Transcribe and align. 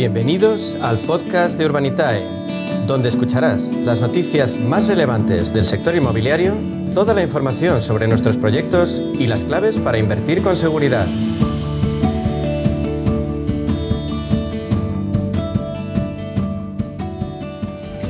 Bienvenidos 0.00 0.78
al 0.80 1.00
podcast 1.00 1.58
de 1.58 1.66
Urbanitae, 1.66 2.24
donde 2.86 3.10
escucharás 3.10 3.70
las 3.70 4.00
noticias 4.00 4.58
más 4.58 4.88
relevantes 4.88 5.52
del 5.52 5.66
sector 5.66 5.94
inmobiliario, 5.94 6.54
toda 6.94 7.12
la 7.12 7.22
información 7.22 7.82
sobre 7.82 8.08
nuestros 8.08 8.38
proyectos 8.38 9.04
y 9.18 9.26
las 9.26 9.44
claves 9.44 9.76
para 9.76 9.98
invertir 9.98 10.42
con 10.42 10.56
seguridad. 10.56 11.06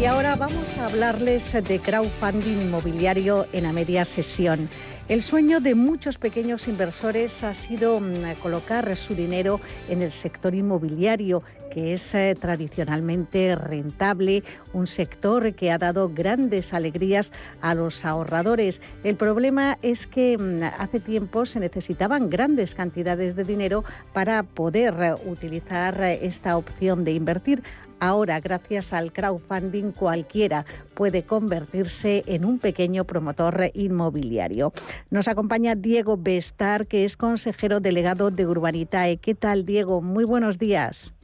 Y 0.00 0.04
ahora 0.04 0.36
vamos 0.36 0.78
a 0.78 0.86
hablarles 0.86 1.52
de 1.52 1.80
crowdfunding 1.80 2.66
inmobiliario 2.66 3.48
en 3.52 3.64
la 3.64 3.72
media 3.72 4.04
sesión. 4.04 4.68
El 5.10 5.22
sueño 5.22 5.58
de 5.58 5.74
muchos 5.74 6.18
pequeños 6.18 6.68
inversores 6.68 7.42
ha 7.42 7.52
sido 7.52 7.98
mm, 7.98 8.36
colocar 8.40 8.94
su 8.94 9.16
dinero 9.16 9.60
en 9.88 10.02
el 10.02 10.12
sector 10.12 10.54
inmobiliario, 10.54 11.42
que 11.72 11.92
es 11.92 12.14
eh, 12.14 12.36
tradicionalmente 12.40 13.56
rentable, 13.56 14.44
un 14.72 14.86
sector 14.86 15.52
que 15.54 15.72
ha 15.72 15.78
dado 15.78 16.10
grandes 16.14 16.72
alegrías 16.72 17.32
a 17.60 17.74
los 17.74 18.04
ahorradores. 18.04 18.80
El 19.02 19.16
problema 19.16 19.80
es 19.82 20.06
que 20.06 20.38
mm, 20.38 20.62
hace 20.78 21.00
tiempo 21.00 21.44
se 21.44 21.58
necesitaban 21.58 22.30
grandes 22.30 22.76
cantidades 22.76 23.34
de 23.34 23.42
dinero 23.42 23.82
para 24.12 24.44
poder 24.44 24.94
eh, 25.00 25.14
utilizar 25.26 26.00
eh, 26.00 26.20
esta 26.22 26.56
opción 26.56 27.02
de 27.02 27.14
invertir. 27.14 27.64
Ahora, 28.00 28.40
gracias 28.40 28.92
al 28.92 29.12
crowdfunding, 29.12 29.92
cualquiera 29.92 30.64
puede 30.94 31.22
convertirse 31.22 32.24
en 32.26 32.44
un 32.46 32.58
pequeño 32.58 33.04
promotor 33.04 33.70
inmobiliario. 33.74 34.72
Nos 35.10 35.28
acompaña 35.28 35.74
Diego 35.74 36.16
Bestar, 36.16 36.86
que 36.86 37.04
es 37.04 37.16
consejero 37.16 37.80
delegado 37.80 38.30
de 38.30 38.46
Urbanitae. 38.46 39.18
¿Qué 39.18 39.34
tal, 39.34 39.66
Diego? 39.66 40.00
Muy 40.00 40.24
buenos 40.24 40.58
días. 40.58 41.14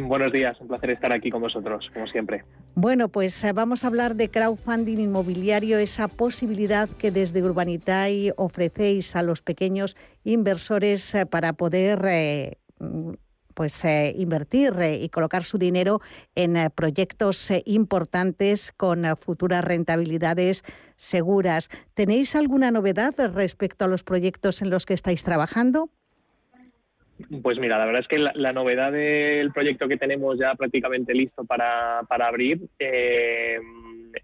Buenos 0.00 0.32
días, 0.32 0.58
un 0.60 0.68
placer 0.68 0.90
estar 0.90 1.14
aquí 1.14 1.30
con 1.30 1.42
vosotros, 1.42 1.88
como 1.92 2.06
siempre. 2.06 2.42
Bueno, 2.74 3.08
pues 3.08 3.44
eh, 3.44 3.52
vamos 3.52 3.84
a 3.84 3.86
hablar 3.86 4.16
de 4.16 4.28
crowdfunding 4.28 4.98
inmobiliario, 4.98 5.78
esa 5.78 6.08
posibilidad 6.08 6.88
que 6.88 7.10
desde 7.10 7.42
Urbanitae 7.42 8.32
ofrecéis 8.36 9.14
a 9.14 9.22
los 9.22 9.42
pequeños 9.42 9.96
inversores 10.24 11.14
eh, 11.14 11.26
para 11.26 11.52
poder 11.52 12.00
eh, 12.06 12.56
pues 13.54 13.84
eh, 13.84 14.12
invertir 14.16 14.74
eh, 14.80 14.98
y 15.00 15.08
colocar 15.08 15.44
su 15.44 15.58
dinero 15.58 16.00
en 16.34 16.56
eh, 16.56 16.70
proyectos 16.70 17.50
importantes 17.64 18.72
con 18.72 19.04
futuras 19.16 19.64
rentabilidades 19.64 20.64
seguras. 20.96 21.70
¿Tenéis 21.94 22.36
alguna 22.36 22.70
novedad 22.70 23.14
respecto 23.34 23.84
a 23.84 23.88
los 23.88 24.02
proyectos 24.02 24.62
en 24.62 24.70
los 24.70 24.86
que 24.86 24.94
estáis 24.94 25.24
trabajando? 25.24 25.88
Pues 27.42 27.58
mira, 27.58 27.78
la 27.78 27.86
verdad 27.86 28.02
es 28.02 28.08
que 28.08 28.18
la, 28.18 28.52
novedad 28.52 28.90
del 28.90 29.52
proyecto 29.52 29.86
que 29.86 29.96
tenemos 29.96 30.36
ya 30.36 30.54
prácticamente 30.56 31.14
listo 31.14 31.44
para, 31.44 32.02
para 32.08 32.26
abrir 32.26 32.68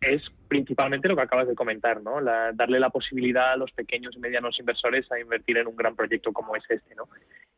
es 0.01 0.23
principalmente 0.49 1.09
lo 1.09 1.17
que 1.17 1.23
acabas 1.23 1.49
de 1.49 1.55
comentar, 1.55 2.03
¿no? 2.03 2.21
darle 2.23 2.81
la 2.81 2.91
posibilidad 2.91 3.53
a 3.53 3.57
los 3.57 3.71
pequeños 3.73 4.15
y 4.17 4.21
medianos 4.21 4.59
inversores 4.59 5.11
a 5.13 5.21
invertir 5.21 5.59
en 5.59 5.67
un 5.67 5.77
gran 5.77 5.95
proyecto 5.95 6.33
como 6.33 6.57
es 6.57 6.65
este, 6.69 6.95
¿no? 6.95 7.09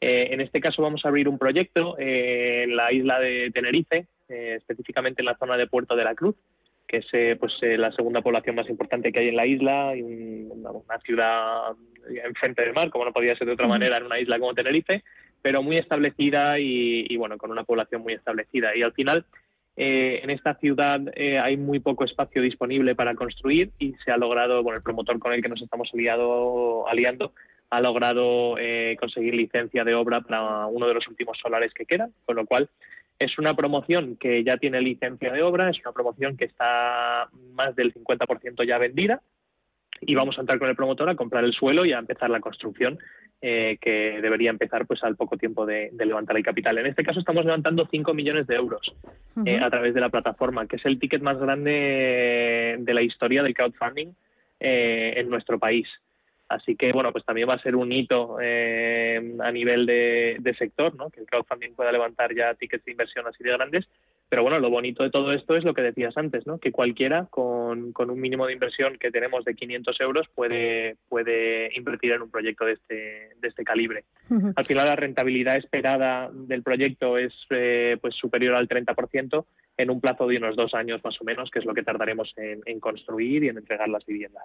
Eh, 0.05 0.34
en 0.34 0.41
este 0.41 0.61
caso 0.61 0.83
vamos 0.83 1.05
a 1.05 1.08
abrir 1.08 1.28
un 1.28 1.39
proyecto 1.39 1.97
eh, 1.97 2.64
en 2.64 2.75
la 2.75 2.92
isla 2.92 3.20
de 3.20 3.53
Tenerife, 3.55 4.08
eh, 4.28 4.55
específicamente 4.58 5.22
en 5.22 5.27
la 5.27 5.36
zona 5.36 5.56
de 5.56 5.69
Puerto 5.69 5.95
de 5.95 6.03
la 6.03 6.17
Cruz, 6.17 6.34
que 6.89 6.97
es 6.97 7.39
pues, 7.39 7.53
la 7.62 7.92
segunda 7.92 8.20
población 8.20 8.56
más 8.56 8.69
importante 8.69 9.12
que 9.12 9.20
hay 9.20 9.28
en 9.28 9.36
la 9.36 9.47
isla, 9.47 9.97
y 9.97 10.03
una, 10.03 10.98
ciudad 11.05 11.77
enfrente 12.25 12.62
del 12.62 12.75
mar, 12.75 12.91
como 12.91 13.05
no 13.05 13.12
podía 13.12 13.36
ser 13.36 13.47
de 13.47 13.53
otra 13.53 13.69
manera 13.69 13.97
en 13.97 14.06
una 14.06 14.19
isla 14.19 14.41
como 14.41 14.55
Tenerife, 14.55 15.05
pero 15.41 15.62
muy 15.62 15.78
establecida 15.78 16.58
y, 16.58 17.06
y 17.08 17.17
bueno, 17.17 17.39
con 17.39 17.53
una 17.53 17.62
población 17.62 18.03
muy 18.03 18.14
establecida. 18.14 18.77
Y 18.77 18.83
al 18.83 18.92
final 18.92 19.24
eh, 19.77 20.20
en 20.23 20.30
esta 20.30 20.55
ciudad 20.57 21.01
eh, 21.14 21.39
hay 21.39 21.57
muy 21.57 21.80
poco 21.80 22.05
espacio 22.05 22.42
disponible 22.42 22.95
para 22.95 23.14
construir 23.14 23.70
y 23.79 23.95
se 24.05 24.11
ha 24.11 24.19
logrado, 24.19 24.63
bueno, 24.63 24.77
el 24.77 24.83
promotor 24.83 25.19
con 25.19 25.33
el 25.33 25.42
que 25.42 25.48
nos 25.48 25.63
estamos 25.63 25.89
aliado, 25.95 26.86
aliando 26.89 27.33
ha 27.72 27.80
logrado 27.80 28.58
eh, 28.58 28.96
conseguir 29.00 29.34
licencia 29.34 29.83
de 29.83 29.94
obra 29.94 30.20
para 30.20 30.66
uno 30.66 30.86
de 30.86 30.92
los 30.92 31.08
últimos 31.08 31.38
solares 31.38 31.72
que 31.72 31.86
quedan, 31.86 32.12
con 32.27 32.36
lo 32.36 32.44
cual 32.44 32.68
es 33.18 33.38
una 33.38 33.55
promoción 33.55 34.16
que 34.16 34.44
ya 34.44 34.58
tiene 34.58 34.83
licencia 34.83 35.33
de 35.33 35.42
obra, 35.42 35.70
es 35.70 35.80
una 35.80 35.92
promoción 35.92 36.36
que 36.36 36.44
está 36.44 37.30
más 37.55 37.74
del 37.74 37.94
50% 37.94 38.66
ya 38.66 38.77
vendida 38.77 39.22
y 40.02 40.14
vamos 40.14 40.36
a 40.36 40.42
entrar 40.42 40.58
con 40.58 40.68
el 40.68 40.77
promotor 40.77 41.08
a 41.08 41.14
comprar 41.14 41.44
el 41.44 41.55
suelo 41.55 41.86
y 41.86 41.94
a 41.94 41.98
empezar 41.98 42.28
la 42.28 42.40
construcción 42.40 42.98
eh, 43.40 43.78
que 43.80 44.20
debería 44.20 44.50
empezar 44.50 44.86
pues 44.86 45.02
al 45.02 45.16
poco 45.16 45.39
tiempo 45.39 45.64
de, 45.64 45.90
levantar 45.98 46.36
el 46.36 46.44
capital. 46.44 46.77
En 46.77 46.86
este 46.86 47.04
caso 47.04 47.20
estamos 47.20 47.46
levantando 47.46 47.89
5 47.90 48.12
millones 48.12 48.46
de 48.48 48.56
euros 48.56 48.94
eh, 49.46 49.60
a 49.62 49.70
través 49.70 49.94
de 49.94 50.00
la 50.02 50.10
plataforma, 50.10 50.66
que 50.66 50.77
es 50.77 50.84
el 50.84 50.98
ticket 50.98 51.22
más 51.22 51.39
grande 51.39 52.77
de 52.78 52.94
la 52.94 53.00
historia 53.00 53.42
del 53.42 53.54
crowdfunding 53.54 54.08
eh, 54.60 55.14
en 55.16 55.30
nuestro 55.30 55.58
país. 55.58 55.89
Así 56.52 56.77
que, 56.77 56.92
bueno, 56.92 57.13
pues 57.13 57.24
también 57.24 57.48
va 57.48 57.55
a 57.55 57.63
ser 57.63 57.77
un 57.77 57.92
hito 57.92 58.36
a 58.39 59.51
nivel 59.52 59.86
de, 59.86 60.36
de 60.40 60.55
sector, 60.55 60.95
¿no? 60.95 61.11
que 61.11 61.20
el 61.20 61.27
crowdfunding 61.27 61.74
pueda 61.74 61.92
levantar 61.92 62.35
ya 62.35 62.55
tickets 62.55 62.85
de 62.85 62.92
inversión 62.92 63.27
así 63.27 63.42
de 63.42 63.52
grandes 63.52 63.89
pero 64.33 64.45
bueno, 64.45 64.61
lo 64.61 64.70
bonito 64.70 65.03
de 65.03 65.11
todo 65.11 65.31
esto 65.35 65.57
es 65.57 65.63
lo 65.63 65.75
que 65.75 65.83
decías 65.83 66.17
antes, 66.17 66.47
¿no? 66.47 66.57
Que 66.57 66.73
cualquiera 66.73 67.27
con, 67.29 67.93
con 67.93 68.09
un 68.09 68.19
mínimo 68.19 68.47
de 68.47 68.55
inversión 68.55 68.97
que 68.98 69.11
tenemos 69.11 69.45
de 69.45 69.55
500 69.55 70.01
euros 70.01 70.27
puede, 70.35 70.97
puede 71.11 71.69
invertir 71.77 72.13
en 72.13 72.23
un 72.23 72.31
proyecto 72.31 72.65
de 72.65 72.73
este, 72.73 72.95
de 73.39 73.48
este 73.48 73.63
calibre. 73.63 74.05
Al 74.57 74.65
final 74.65 74.87
la 74.87 74.97
rentabilidad 74.97 75.57
esperada 75.57 76.31
del 76.33 76.63
proyecto 76.63 77.19
es 77.19 77.35
eh, 77.51 77.98
pues 78.01 78.15
superior 78.15 78.55
al 78.55 78.67
30% 78.67 79.45
en 79.77 79.91
un 79.91 80.01
plazo 80.01 80.27
de 80.27 80.39
unos 80.39 80.57
dos 80.57 80.73
años 80.73 81.03
más 81.05 81.20
o 81.20 81.25
menos, 81.25 81.51
que 81.51 81.59
es 81.59 81.67
lo 81.67 81.75
que 81.75 81.83
tardaremos 81.83 82.33
en, 82.37 82.81
construir 82.81 83.45
y 83.45 83.49
en 83.49 83.59
entregar 83.59 83.89
las 83.89 84.07
viviendas. 84.07 84.45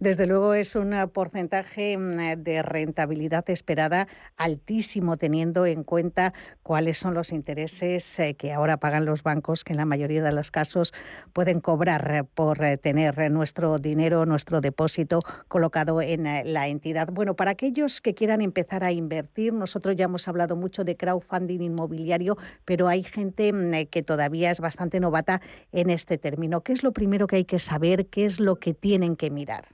Desde 0.00 0.26
luego 0.26 0.54
es 0.54 0.74
un 0.74 0.92
porcentaje 1.12 1.96
mm, 1.96 2.42
de 2.42 2.62
rentabilidad 2.62 3.48
esperada 3.50 4.08
altísimo, 4.36 5.16
teniendo 5.16 5.66
en 5.66 5.84
cuenta 5.84 6.32
cuáles 6.64 6.98
son 6.98 7.14
los 7.14 7.32
intereses 7.32 8.18
eh, 8.18 8.34
que 8.34 8.52
ahora 8.52 8.78
pagan 8.78 9.04
los 9.04 9.22
bancos, 9.28 9.62
que 9.62 9.74
en 9.74 9.76
la 9.76 9.84
mayoría 9.84 10.22
de 10.22 10.32
los 10.32 10.50
casos 10.50 10.94
pueden 11.34 11.60
cobrar 11.60 12.02
eh, 12.10 12.24
por 12.24 12.64
eh, 12.64 12.78
tener 12.78 13.30
nuestro 13.30 13.78
dinero, 13.78 14.24
nuestro 14.24 14.62
depósito 14.62 15.20
colocado 15.48 16.00
en 16.00 16.24
la 16.24 16.68
entidad. 16.68 17.08
Bueno, 17.12 17.34
para 17.34 17.50
aquellos 17.50 18.00
que 18.00 18.14
quieran 18.14 18.40
empezar 18.40 18.84
a 18.84 18.92
invertir, 18.92 19.52
nosotros 19.52 19.96
ya 19.96 20.06
hemos 20.06 20.26
hablado 20.28 20.56
mucho 20.56 20.82
de 20.82 20.96
crowdfunding 20.96 21.60
inmobiliario, 21.60 22.38
pero 22.64 22.88
hay 22.88 23.02
gente 23.02 23.52
mm, 23.52 23.90
que 23.90 24.02
todavía 24.02 24.50
es 24.50 24.60
bastante 24.60 24.98
novata 24.98 25.42
en 25.72 25.90
este 25.90 26.16
término. 26.16 26.62
¿Qué 26.62 26.72
es 26.72 26.82
lo 26.82 26.92
primero 26.92 27.26
que 27.26 27.36
hay 27.36 27.44
que 27.44 27.58
saber? 27.58 28.06
¿Qué 28.06 28.24
es 28.24 28.40
lo 28.40 28.56
que 28.56 28.72
tienen 28.72 29.16
que 29.16 29.30
mirar? 29.30 29.66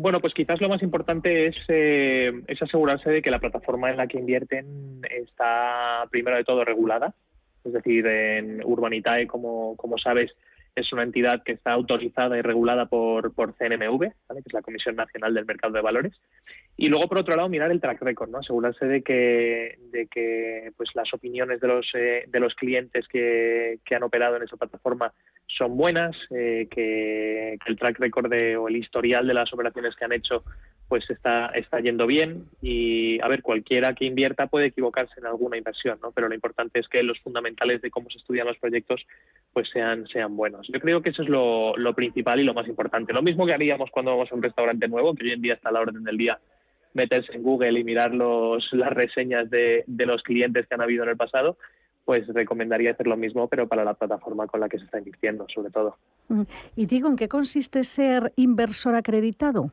Bueno, 0.00 0.20
pues 0.20 0.32
quizás 0.32 0.60
lo 0.60 0.68
más 0.68 0.80
importante 0.82 1.48
es, 1.48 1.56
eh, 1.66 2.30
es, 2.46 2.62
asegurarse 2.62 3.10
de 3.10 3.20
que 3.20 3.32
la 3.32 3.40
plataforma 3.40 3.90
en 3.90 3.96
la 3.96 4.06
que 4.06 4.18
invierten 4.18 5.00
está 5.10 6.04
primero 6.08 6.36
de 6.36 6.44
todo 6.44 6.64
regulada. 6.64 7.14
Es 7.68 7.74
decir, 7.74 8.06
en 8.06 8.64
Urbanitae, 8.64 9.26
como, 9.26 9.76
sabes, 10.02 10.32
es 10.74 10.92
una 10.92 11.02
entidad 11.02 11.42
que 11.42 11.52
está 11.52 11.72
autorizada 11.72 12.38
y 12.38 12.42
regulada 12.42 12.86
por, 12.86 13.32
CNMV, 13.34 14.00
que 14.00 14.38
es 14.44 14.52
la 14.52 14.62
Comisión 14.62 14.96
Nacional 14.96 15.34
del 15.34 15.44
Mercado 15.44 15.74
de 15.74 15.80
Valores. 15.80 16.14
Y 16.76 16.88
luego, 16.88 17.08
por 17.08 17.18
otro 17.18 17.36
lado, 17.36 17.48
mirar 17.48 17.70
el 17.70 17.80
track 17.80 18.00
record, 18.02 18.30
¿no? 18.30 18.38
asegurarse 18.38 18.86
de 18.86 19.02
que, 19.02 19.78
de 19.90 20.06
que 20.06 20.72
pues, 20.76 20.90
las 20.94 21.12
opiniones 21.12 21.60
de 21.60 21.68
los, 21.68 21.90
eh, 21.94 22.24
de 22.28 22.40
los 22.40 22.54
clientes 22.54 23.06
que, 23.08 23.80
han 23.90 24.02
operado 24.02 24.36
en 24.36 24.44
esa 24.44 24.56
plataforma 24.56 25.12
son 25.48 25.76
buenas, 25.76 26.16
eh, 26.30 26.68
que, 26.70 27.58
el 27.66 27.76
track 27.76 27.98
record 27.98 28.32
o 28.58 28.68
el 28.68 28.76
historial 28.76 29.26
de 29.26 29.34
las 29.34 29.52
operaciones 29.52 29.96
que 29.96 30.04
han 30.04 30.12
hecho 30.12 30.44
pues 30.88 31.08
está, 31.10 31.46
está 31.48 31.80
yendo 31.80 32.06
bien 32.06 32.44
y, 32.62 33.20
a 33.20 33.28
ver, 33.28 33.42
cualquiera 33.42 33.94
que 33.94 34.06
invierta 34.06 34.46
puede 34.46 34.66
equivocarse 34.66 35.20
en 35.20 35.26
alguna 35.26 35.58
inversión, 35.58 35.98
¿no? 36.02 36.12
pero 36.12 36.28
lo 36.28 36.34
importante 36.34 36.80
es 36.80 36.88
que 36.88 37.02
los 37.02 37.18
fundamentales 37.20 37.82
de 37.82 37.90
cómo 37.90 38.08
se 38.08 38.16
estudian 38.16 38.46
los 38.46 38.56
proyectos 38.56 39.04
pues 39.52 39.68
sean, 39.70 40.06
sean 40.06 40.34
buenos. 40.34 40.66
Yo 40.68 40.80
creo 40.80 41.02
que 41.02 41.10
eso 41.10 41.22
es 41.22 41.28
lo, 41.28 41.76
lo 41.76 41.94
principal 41.94 42.40
y 42.40 42.44
lo 42.44 42.54
más 42.54 42.66
importante. 42.68 43.12
Lo 43.12 43.22
mismo 43.22 43.44
que 43.44 43.52
haríamos 43.52 43.90
cuando 43.90 44.12
vamos 44.12 44.32
a 44.32 44.34
un 44.34 44.42
restaurante 44.42 44.88
nuevo, 44.88 45.14
que 45.14 45.24
hoy 45.24 45.32
en 45.32 45.42
día 45.42 45.54
está 45.54 45.68
a 45.68 45.72
la 45.72 45.80
orden 45.80 46.04
del 46.04 46.16
día 46.16 46.38
meterse 46.94 47.34
en 47.34 47.42
Google 47.42 47.78
y 47.78 47.84
mirar 47.84 48.14
los, 48.14 48.72
las 48.72 48.90
reseñas 48.90 49.50
de, 49.50 49.84
de 49.86 50.06
los 50.06 50.22
clientes 50.22 50.66
que 50.66 50.74
han 50.74 50.80
habido 50.80 51.04
en 51.04 51.10
el 51.10 51.16
pasado, 51.16 51.58
pues 52.08 52.26
recomendaría 52.28 52.92
hacer 52.92 53.06
lo 53.06 53.18
mismo, 53.18 53.48
pero 53.48 53.68
para 53.68 53.84
la 53.84 53.92
plataforma 53.92 54.46
con 54.46 54.60
la 54.60 54.68
que 54.70 54.78
se 54.78 54.86
está 54.86 54.96
invirtiendo, 54.96 55.46
sobre 55.54 55.70
todo. 55.70 55.98
Y 56.74 56.86
digo, 56.86 57.06
¿en 57.06 57.16
qué 57.16 57.28
consiste 57.28 57.84
ser 57.84 58.32
inversor 58.36 58.94
acreditado? 58.94 59.70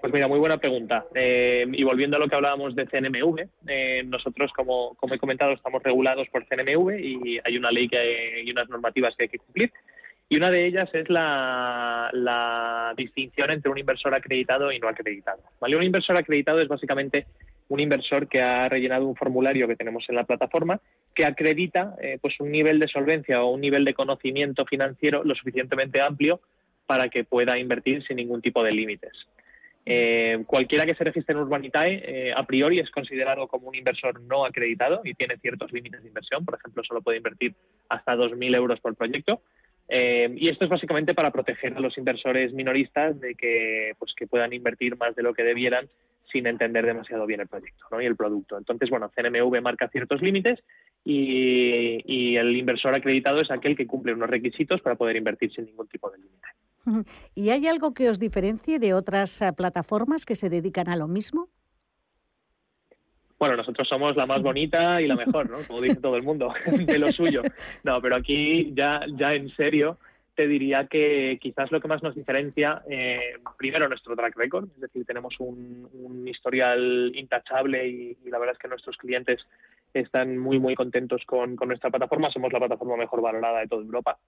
Pues 0.00 0.12
mira, 0.12 0.28
muy 0.28 0.38
buena 0.38 0.58
pregunta. 0.58 1.04
Eh, 1.16 1.66
y 1.72 1.82
volviendo 1.82 2.16
a 2.16 2.20
lo 2.20 2.28
que 2.28 2.36
hablábamos 2.36 2.76
de 2.76 2.86
CNMV, 2.86 3.40
eh, 3.66 4.04
nosotros, 4.06 4.52
como, 4.54 4.94
como 4.94 5.14
he 5.14 5.18
comentado, 5.18 5.50
estamos 5.50 5.82
regulados 5.82 6.28
por 6.28 6.46
CNMV 6.46 6.96
y 6.96 7.40
hay 7.42 7.56
una 7.56 7.72
ley 7.72 7.88
que 7.88 8.44
y 8.44 8.50
unas 8.52 8.68
normativas 8.68 9.16
que 9.16 9.24
hay 9.24 9.30
que 9.30 9.38
cumplir. 9.38 9.72
Y 10.28 10.36
una 10.36 10.48
de 10.48 10.64
ellas 10.64 10.88
es 10.92 11.10
la, 11.10 12.08
la 12.12 12.94
distinción 12.96 13.50
entre 13.50 13.68
un 13.68 13.78
inversor 13.78 14.14
acreditado 14.14 14.70
y 14.70 14.78
no 14.78 14.86
acreditado. 14.86 15.42
¿vale? 15.60 15.74
Un 15.74 15.82
inversor 15.82 16.16
acreditado 16.16 16.60
es 16.60 16.68
básicamente 16.68 17.26
un 17.68 17.80
inversor 17.80 18.28
que 18.28 18.40
ha 18.40 18.68
rellenado 18.68 19.06
un 19.06 19.16
formulario 19.16 19.68
que 19.68 19.76
tenemos 19.76 20.04
en 20.08 20.16
la 20.16 20.24
plataforma 20.24 20.80
que 21.14 21.26
acredita 21.26 21.94
eh, 22.00 22.18
pues 22.20 22.38
un 22.40 22.50
nivel 22.50 22.78
de 22.78 22.88
solvencia 22.88 23.42
o 23.42 23.50
un 23.50 23.60
nivel 23.60 23.84
de 23.84 23.94
conocimiento 23.94 24.64
financiero 24.64 25.24
lo 25.24 25.34
suficientemente 25.34 26.00
amplio 26.00 26.40
para 26.86 27.08
que 27.08 27.24
pueda 27.24 27.58
invertir 27.58 28.04
sin 28.06 28.16
ningún 28.16 28.42
tipo 28.42 28.62
de 28.62 28.72
límites. 28.72 29.12
Eh, 29.84 30.44
cualquiera 30.46 30.84
que 30.86 30.94
se 30.94 31.02
registre 31.02 31.34
en 31.34 31.40
Urbanitae, 31.40 32.02
eh, 32.04 32.32
a 32.34 32.44
priori 32.44 32.78
es 32.78 32.90
considerado 32.90 33.48
como 33.48 33.68
un 33.68 33.74
inversor 33.74 34.20
no 34.20 34.44
acreditado 34.44 35.00
y 35.04 35.14
tiene 35.14 35.38
ciertos 35.38 35.72
límites 35.72 36.02
de 36.02 36.08
inversión. 36.08 36.44
Por 36.44 36.54
ejemplo, 36.54 36.84
solo 36.84 37.02
puede 37.02 37.18
invertir 37.18 37.54
hasta 37.88 38.14
2.000 38.14 38.56
euros 38.56 38.80
por 38.80 38.94
proyecto. 38.94 39.42
Eh, 39.88 40.32
y 40.36 40.48
esto 40.48 40.64
es 40.64 40.70
básicamente 40.70 41.14
para 41.14 41.32
proteger 41.32 41.76
a 41.76 41.80
los 41.80 41.98
inversores 41.98 42.52
minoristas 42.52 43.20
de 43.20 43.34
que, 43.34 43.92
pues, 43.98 44.12
que 44.16 44.26
puedan 44.26 44.52
invertir 44.52 44.96
más 44.96 45.16
de 45.16 45.22
lo 45.22 45.34
que 45.34 45.42
debieran 45.42 45.88
sin 46.32 46.46
entender 46.46 46.86
demasiado 46.86 47.26
bien 47.26 47.40
el 47.40 47.48
proyecto 47.48 47.84
¿no? 47.90 48.00
y 48.00 48.06
el 48.06 48.16
producto. 48.16 48.58
Entonces, 48.58 48.90
bueno, 48.90 49.10
CNMV 49.14 49.60
marca 49.62 49.88
ciertos 49.88 50.22
límites 50.22 50.60
y, 51.04 52.00
y 52.04 52.36
el 52.36 52.56
inversor 52.56 52.96
acreditado 52.96 53.38
es 53.38 53.50
aquel 53.50 53.76
que 53.76 53.86
cumple 53.86 54.14
unos 54.14 54.30
requisitos 54.30 54.80
para 54.80 54.96
poder 54.96 55.16
invertir 55.16 55.52
sin 55.52 55.66
ningún 55.66 55.88
tipo 55.88 56.10
de 56.10 56.18
límite. 56.18 56.48
¿Y 57.34 57.50
hay 57.50 57.66
algo 57.66 57.94
que 57.94 58.08
os 58.08 58.18
diferencie 58.18 58.78
de 58.78 58.94
otras 58.94 59.40
eh, 59.42 59.52
plataformas 59.52 60.24
que 60.24 60.34
se 60.34 60.48
dedican 60.48 60.88
a 60.88 60.96
lo 60.96 61.08
mismo? 61.08 61.48
Bueno, 63.38 63.56
nosotros 63.56 63.88
somos 63.88 64.14
la 64.16 64.26
más 64.26 64.40
bonita 64.42 65.00
y 65.00 65.06
la 65.06 65.16
mejor, 65.16 65.50
¿no? 65.50 65.58
Como 65.66 65.80
dice 65.80 65.96
todo 65.96 66.16
el 66.16 66.22
mundo, 66.22 66.52
de 66.86 66.98
lo 66.98 67.08
suyo. 67.08 67.42
No, 67.82 68.00
pero 68.00 68.16
aquí 68.16 68.72
ya, 68.74 69.00
ya 69.16 69.34
en 69.34 69.50
serio 69.56 69.98
te 70.34 70.46
diría 70.46 70.86
que 70.86 71.38
quizás 71.40 71.70
lo 71.70 71.80
que 71.80 71.88
más 71.88 72.02
nos 72.02 72.14
diferencia, 72.14 72.82
eh, 72.88 73.34
primero 73.58 73.88
nuestro 73.88 74.16
track 74.16 74.36
record, 74.36 74.68
es 74.74 74.80
decir, 74.80 75.04
tenemos 75.04 75.34
un, 75.38 76.26
historial 76.26 77.12
intachable 77.14 77.86
y, 77.88 78.16
la 78.24 78.38
verdad 78.38 78.54
es 78.54 78.58
que 78.58 78.68
nuestros 78.68 78.96
clientes 78.96 79.40
están 79.92 80.38
muy, 80.38 80.58
muy 80.58 80.74
contentos 80.74 81.22
con, 81.26 81.56
con 81.56 81.68
nuestra 81.68 81.90
plataforma. 81.90 82.30
Somos 82.30 82.52
la 82.52 82.60
plataforma 82.60 82.96
mejor 82.96 83.20
valorada 83.20 83.60
de 83.60 83.66
toda 83.66 83.82
Europa. 83.82 84.18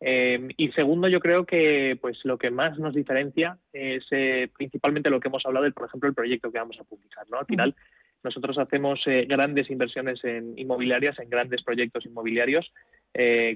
Eh, 0.00 0.48
y 0.56 0.70
segundo, 0.72 1.08
yo 1.08 1.20
creo 1.20 1.46
que 1.46 1.96
pues 2.00 2.18
lo 2.24 2.36
que 2.36 2.50
más 2.50 2.78
nos 2.78 2.94
diferencia 2.94 3.56
es 3.72 4.04
eh, 4.10 4.48
principalmente 4.56 5.10
lo 5.10 5.20
que 5.20 5.28
hemos 5.28 5.46
hablado, 5.46 5.64
del, 5.64 5.72
por 5.72 5.86
ejemplo, 5.86 6.08
el 6.08 6.14
proyecto 6.14 6.50
que 6.50 6.58
vamos 6.58 6.78
a 6.80 6.84
publicar. 6.84 7.24
¿no? 7.30 7.38
Al 7.38 7.46
final, 7.46 7.74
nosotros 8.22 8.58
hacemos 8.58 9.00
eh, 9.06 9.26
grandes 9.28 9.70
inversiones 9.70 10.22
en 10.24 10.58
inmobiliarias, 10.58 11.18
en 11.20 11.30
grandes 11.30 11.62
proyectos 11.62 12.04
inmobiliarios, 12.06 12.70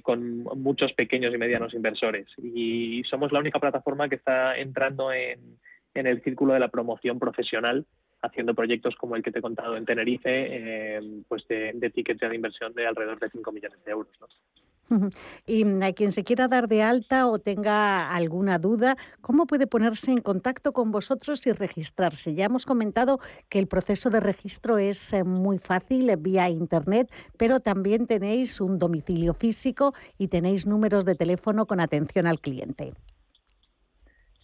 con 0.03 0.45
muchos 0.61 0.93
pequeños 0.93 1.35
y 1.35 1.39
medianos 1.39 1.75
inversores. 1.75 2.27
Y 2.43 3.03
somos 3.05 3.33
la 3.33 3.41
única 3.41 3.59
plataforma 3.59 4.09
que 4.09 4.15
está 4.15 4.57
entrando 4.57 5.13
en, 5.13 5.59
en 5.95 6.07
el 6.07 6.23
círculo 6.23 6.55
de 6.55 6.61
la 6.61 6.69
promoción 6.69 7.19
profesional 7.19 7.85
haciendo 8.23 8.55
proyectos 8.55 8.97
como 8.97 9.17
el 9.17 9.23
que 9.23 9.31
te 9.31 9.39
he 9.39 9.43
contado 9.43 9.77
en 9.77 9.85
Tenerife, 9.85 11.01
pues 11.29 11.47
de, 11.49 11.73
de 11.75 11.91
tickets 11.91 12.21
de 12.21 12.35
inversión 12.35 12.73
de 12.75 12.87
alrededor 12.87 13.19
de 13.21 13.31
5 13.31 13.53
millones 13.53 13.85
de 13.85 13.91
euros. 13.93 14.13
Y 15.47 15.65
mm, 15.65 15.83
a 15.83 15.93
quien 15.93 16.13
se 16.13 16.25
quiera 16.25 16.49
dar 16.49 16.69
de 16.69 16.83
alta 16.83 17.27
o 17.29 17.39
tenga 17.39 18.11
alguna 18.15 18.59
duda, 18.59 18.97
¿cómo 19.21 19.47
puede 19.47 19.67
ponerse 19.67 20.13
en 20.13 20.21
contacto 20.21 20.73
con 20.73 20.91
vosotros 20.91 21.47
y 21.47 21.53
registrarse? 21.53 22.35
Ya 22.35 22.47
hemos 22.47 22.67
comentado 22.67 23.21
que 23.49 23.59
el 23.59 23.67
proceso 23.67 24.11
de 24.11 24.21
registro 24.21 24.79
es 24.79 25.13
eh, 25.13 25.25
muy 25.25 25.59
fácil 25.59 26.09
eh, 26.11 26.17
vía 26.17 26.49
Internet, 26.49 27.11
pero 27.37 27.61
también 27.61 28.07
tenéis 28.07 28.61
un 28.61 28.79
domicilio 28.79 29.35
físico 29.35 29.95
y 30.17 30.29
tenéis 30.29 30.67
números 30.67 31.05
de 31.05 31.15
teléfono 31.15 31.67
con 31.67 31.81
atención 31.81 32.27
al 32.27 32.41
cliente. 32.41 32.95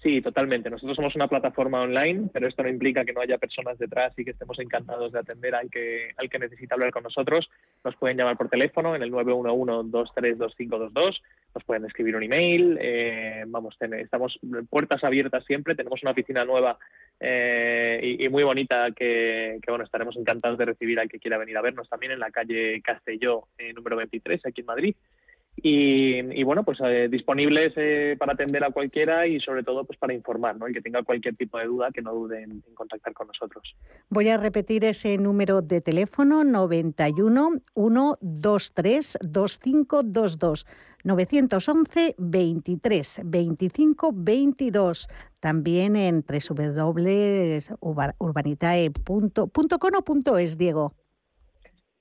Sí, 0.04 0.20
totalmente. 0.20 0.68
Nosotros 0.68 0.96
somos 0.96 1.16
una 1.16 1.28
plataforma 1.28 1.80
online, 1.80 2.28
pero 2.30 2.46
esto 2.46 2.62
no 2.62 2.68
implica 2.68 3.06
que 3.06 3.14
no 3.14 3.22
haya 3.22 3.38
personas 3.38 3.78
detrás 3.78 4.12
y 4.18 4.24
que 4.26 4.32
estemos 4.32 4.58
encantados 4.58 5.12
de 5.12 5.18
atender 5.18 5.54
al 5.54 5.70
que, 5.70 6.10
al 6.18 6.28
que 6.28 6.38
necesita 6.38 6.74
hablar 6.74 6.90
con 6.90 7.04
nosotros. 7.04 7.48
Nos 7.82 7.96
pueden 7.96 8.18
llamar 8.18 8.36
por 8.36 8.50
teléfono 8.50 8.94
en 8.94 9.02
el 9.02 9.10
911-232522, 9.10 11.22
nos 11.54 11.64
pueden 11.64 11.86
escribir 11.86 12.16
un 12.16 12.22
email, 12.22 12.76
eh, 12.82 13.44
vamos, 13.46 13.78
estamos 13.80 14.38
puertas 14.68 15.02
abiertas 15.04 15.42
siempre, 15.46 15.74
tenemos 15.74 16.02
una 16.02 16.12
oficina 16.12 16.44
nueva 16.44 16.76
eh, 17.18 18.16
y, 18.20 18.28
muy 18.28 18.42
bonita 18.42 18.88
que, 18.94 19.58
bueno, 19.66 19.84
estaremos 19.84 20.18
encantados 20.18 20.58
de 20.58 20.66
recibir 20.66 21.00
al 21.00 21.08
que 21.08 21.18
quiera 21.18 21.38
venir 21.38 21.56
a 21.56 21.62
vernos 21.62 21.88
también 21.88 22.12
en 22.12 22.20
la 22.20 22.30
calle 22.30 22.82
Castelló, 22.82 23.44
eh, 23.56 23.72
número 23.72 23.96
23, 23.96 24.44
aquí 24.44 24.60
en 24.60 24.66
Madrid. 24.66 24.94
Y, 25.66 26.42
bueno, 26.42 26.62
pues 26.62 26.78
eh, 26.84 27.08
disponibles 27.10 27.72
eh, 27.76 28.16
para 28.18 28.34
atender 28.34 28.62
a 28.64 28.70
cualquiera 28.70 29.26
y 29.26 29.40
sobre 29.40 29.62
todo 29.62 29.86
pues 29.86 29.98
para 29.98 30.12
informar, 30.12 30.58
¿no? 30.58 30.66
El 30.66 30.74
que 30.74 30.82
tenga 30.82 31.02
cualquier 31.02 31.36
tipo 31.36 31.56
de 31.56 31.64
duda, 31.64 31.90
que 31.90 32.02
no 32.02 32.12
dude 32.12 32.42
en, 32.42 32.62
contactar 32.74 33.14
con 33.14 33.28
nosotros. 33.28 33.74
Voy 34.10 34.28
a 34.28 34.36
repetir 34.36 34.84
ese 34.84 35.16
número 35.16 35.62
de 35.62 35.80
teléfono 35.80 36.44
91 36.44 37.62
123 37.74 39.18
2522. 39.22 40.66
911 41.02 42.14
23 42.18 43.20
25 43.24 44.12
22. 44.14 45.08
También 45.40 45.96
en 45.96 46.22
www.urbanitae.com 46.26 47.80
o 50.26 50.38
.es, 50.38 50.58
Diego. 50.58 50.94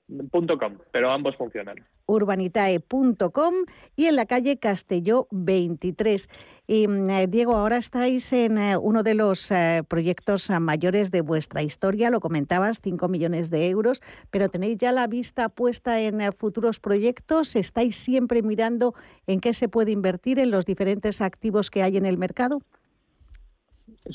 .com, 0.08 0.78
pero 0.92 1.10
ambos 1.10 1.36
funcionan 1.36 1.76
urbanitae.com 2.06 3.54
y 3.96 4.06
en 4.06 4.16
la 4.16 4.26
calle 4.26 4.58
Castelló 4.58 5.26
23. 5.30 6.28
Y 6.66 6.86
eh, 6.86 7.26
Diego, 7.28 7.56
ahora 7.56 7.76
estáis 7.76 8.32
en 8.32 8.58
eh, 8.58 8.76
uno 8.76 9.02
de 9.02 9.14
los 9.14 9.50
eh, 9.50 9.82
proyectos 9.86 10.50
mayores 10.60 11.10
de 11.10 11.20
vuestra 11.20 11.62
historia, 11.62 12.10
lo 12.10 12.20
comentabas, 12.20 12.80
5 12.82 13.08
millones 13.08 13.50
de 13.50 13.68
euros, 13.68 14.00
pero 14.30 14.48
tenéis 14.48 14.78
ya 14.78 14.92
la 14.92 15.06
vista 15.06 15.48
puesta 15.48 16.00
en 16.00 16.20
futuros 16.32 16.80
proyectos, 16.80 17.54
estáis 17.56 17.96
siempre 17.96 18.42
mirando 18.42 18.94
en 19.26 19.40
qué 19.40 19.52
se 19.52 19.68
puede 19.68 19.92
invertir 19.92 20.38
en 20.38 20.50
los 20.50 20.64
diferentes 20.64 21.20
activos 21.20 21.70
que 21.70 21.82
hay 21.82 21.96
en 21.96 22.06
el 22.06 22.16
mercado. 22.18 22.60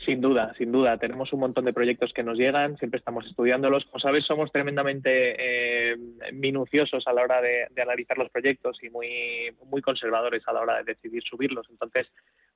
Sin 0.06 0.21
duda, 0.21 0.53
sin 0.56 0.71
duda. 0.71 1.00
Tenemos 1.00 1.33
un 1.33 1.39
montón 1.39 1.65
de 1.65 1.74
proyectos 1.74 2.13
que 2.13 2.21
nos 2.21 2.38
llegan, 2.38 2.77
siempre 2.77 3.00
estamos 3.00 3.25
estudiándolos. 3.25 3.86
Como 3.86 4.00
sabes, 4.00 4.24
somos 4.24 4.51
tremendamente 4.51 5.09
eh, 5.12 5.97
minuciosos 6.31 7.07
a 7.07 7.13
la 7.13 7.24
hora 7.24 7.41
de, 7.41 7.68
analizar 7.81 8.15
los 8.19 8.30
proyectos 8.30 8.77
y 8.83 8.91
muy, 8.91 9.51
muy 9.65 9.81
conservadores 9.81 10.47
a 10.47 10.53
la 10.53 10.62
hora 10.62 10.77
de 10.77 10.94
decidir 10.94 11.24
subirlos. 11.24 11.65
Entonces, 11.71 12.06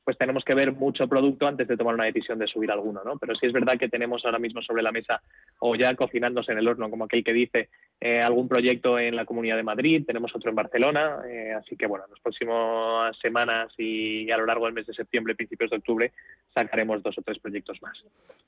pues 0.03 0.15
tenemos 0.15 0.43
que 0.43 0.53
ver 0.53 0.73
mucho 0.73 1.07
producto 1.07 1.47
antes 1.47 1.67
de 1.67 1.75
tomar 1.75 1.95
una 1.95 2.05
decisión 2.05 2.37
de 2.37 2.45
subir 2.45 2.69
alguno, 2.69 3.01
¿no? 3.03 3.17
Pero 3.17 3.33
sí 3.33 3.47
es 3.47 3.53
verdad 3.53 3.79
que 3.79 3.89
tenemos 3.89 4.23
ahora 4.25 4.37
mismo 4.37 4.61
sobre 4.61 4.83
la 4.83 4.91
mesa 4.91 5.19
o 5.57 5.75
ya 5.75 5.95
cocinándose 5.95 6.51
en 6.51 6.59
el 6.59 6.67
horno, 6.67 6.91
como 6.91 7.05
aquel 7.05 7.23
que 7.23 7.33
dice, 7.33 7.69
eh, 8.05 8.21
algún 8.21 8.49
proyecto 8.49 8.99
en 8.99 9.15
la 9.15 9.23
Comunidad 9.23 9.55
de 9.55 9.63
Madrid, 9.63 10.03
tenemos 10.05 10.35
otro 10.35 10.49
en 10.49 10.57
Barcelona, 10.57 11.19
eh, 11.25 11.53
así 11.53 11.77
que 11.77 11.87
bueno, 11.87 12.03
en 12.03 12.11
las 12.11 12.19
próximas 12.19 13.17
semanas 13.21 13.71
y 13.77 14.29
a 14.29 14.35
lo 14.35 14.45
largo 14.45 14.65
del 14.65 14.73
mes 14.73 14.85
de 14.87 14.93
septiembre, 14.93 15.35
principios 15.35 15.71
de 15.71 15.77
octubre, 15.77 16.11
sacaremos 16.53 17.01
dos 17.01 17.17
o 17.17 17.21
tres 17.21 17.39
proyectos 17.39 17.81
más. 17.81 17.97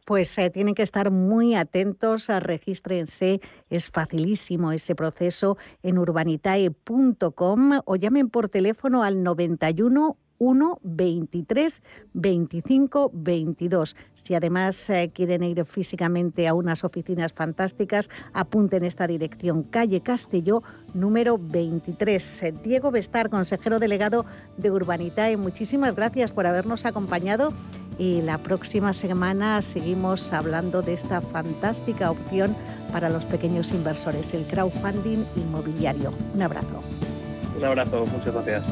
Pues 0.03 0.37
eh, 0.39 0.49
tienen 0.49 0.75
que 0.75 0.83
estar 0.83 1.09
muy 1.09 1.55
atentos, 1.55 2.29
a 2.29 2.41
regístrense, 2.41 3.39
es 3.69 3.89
facilísimo 3.89 4.73
ese 4.73 4.93
proceso 4.93 5.57
en 5.83 5.99
urbanitae.com 5.99 7.79
o 7.85 7.95
llamen 7.95 8.29
por 8.29 8.49
teléfono 8.49 9.03
al 9.03 9.23
91 9.23 10.17
1 10.37 10.79
23 10.83 11.83
25 12.13 13.11
22. 13.13 13.95
Si 14.13 14.35
además 14.35 14.89
eh, 14.89 15.11
quieren 15.13 15.43
ir 15.43 15.63
físicamente 15.65 16.47
a 16.47 16.53
unas 16.53 16.83
oficinas 16.83 17.33
fantásticas, 17.33 18.09
apunten 18.33 18.83
esta 18.83 19.07
dirección, 19.07 19.63
calle 19.63 20.01
Castelló, 20.01 20.63
número 20.93 21.37
23. 21.37 22.43
Eh, 22.43 22.53
Diego 22.63 22.91
Bestar, 22.91 23.29
consejero 23.29 23.79
delegado 23.79 24.25
de 24.57 24.71
Urbanitae, 24.71 25.37
muchísimas 25.37 25.95
gracias 25.95 26.31
por 26.31 26.47
habernos 26.47 26.85
acompañado 26.85 27.53
y 27.97 28.21
la 28.21 28.37
próxima 28.37 28.93
semana 28.93 29.61
seguimos 29.61 30.33
hablando 30.33 30.81
de 30.81 30.93
esta 30.93 31.21
fantástica 31.21 32.11
opción 32.11 32.55
para 32.91 33.09
los 33.09 33.25
pequeños 33.25 33.71
inversores, 33.71 34.33
el 34.33 34.45
crowdfunding 34.47 35.25
inmobiliario. 35.35 36.13
Un 36.33 36.41
abrazo. 36.41 36.81
Un 37.57 37.63
abrazo, 37.63 38.05
muchas 38.05 38.33
gracias. 38.33 38.63